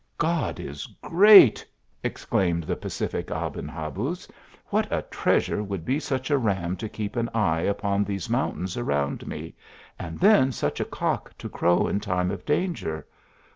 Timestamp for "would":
5.61-5.85